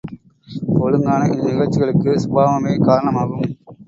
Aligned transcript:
ஒழுங்கான 0.79 1.27
இந்நிகழ்ச்சிகளுக்கு 1.27 2.15
சுபாவமே 2.15 2.73
காரணமாகும். 2.83 3.45